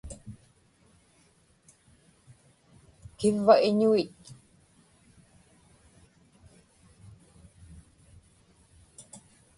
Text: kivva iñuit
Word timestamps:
kivva 3.17 3.53
iñuit 3.69 4.13